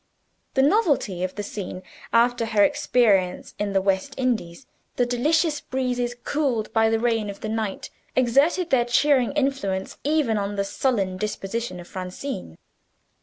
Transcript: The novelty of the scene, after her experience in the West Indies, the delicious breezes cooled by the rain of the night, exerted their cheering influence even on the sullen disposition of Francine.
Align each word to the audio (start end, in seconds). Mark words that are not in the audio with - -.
The 0.55 0.63
novelty 0.63 1.23
of 1.23 1.35
the 1.35 1.43
scene, 1.43 1.83
after 2.11 2.47
her 2.47 2.63
experience 2.63 3.53
in 3.59 3.73
the 3.73 3.83
West 3.83 4.15
Indies, 4.17 4.65
the 4.95 5.05
delicious 5.05 5.61
breezes 5.61 6.15
cooled 6.23 6.73
by 6.73 6.89
the 6.89 6.97
rain 6.97 7.29
of 7.29 7.41
the 7.41 7.49
night, 7.49 7.91
exerted 8.15 8.71
their 8.71 8.85
cheering 8.85 9.31
influence 9.33 9.99
even 10.03 10.39
on 10.39 10.55
the 10.55 10.63
sullen 10.63 11.17
disposition 11.17 11.79
of 11.79 11.87
Francine. 11.87 12.57